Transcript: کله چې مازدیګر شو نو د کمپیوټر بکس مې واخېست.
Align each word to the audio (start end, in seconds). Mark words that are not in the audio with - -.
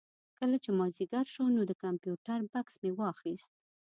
کله 0.39 0.55
چې 0.63 0.69
مازدیګر 0.79 1.25
شو 1.33 1.45
نو 1.55 1.61
د 1.69 1.71
کمپیوټر 1.83 2.39
بکس 2.51 2.73
مې 2.81 2.91
واخېست. 2.99 3.51